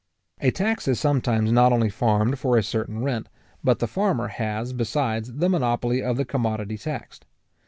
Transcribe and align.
A 0.39 0.49
tax 0.49 0.87
is 0.87 0.99
sometimes 0.99 1.51
not 1.51 1.71
only 1.71 1.91
farmed 1.91 2.39
for 2.39 2.57
a 2.57 2.63
certain 2.63 3.03
rent, 3.03 3.29
but 3.63 3.77
the 3.77 3.85
farmer 3.85 4.29
has, 4.29 4.73
besides, 4.73 5.31
the 5.33 5.47
monopoly 5.47 6.01
of 6.01 6.17
the 6.17 6.25
commodity 6.25 6.79
taxed. 6.79 7.27